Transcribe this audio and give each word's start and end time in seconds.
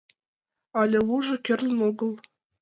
Але 0.81 0.97
лужо 1.07 1.35
кӱрлын 1.45 1.79
огыл. 1.89 2.11